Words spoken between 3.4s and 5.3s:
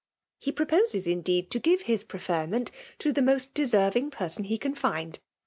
deserving person he can find.